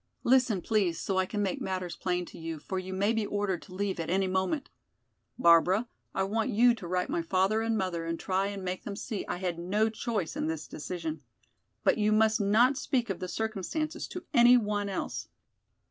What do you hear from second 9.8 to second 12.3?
choice in this decision. But you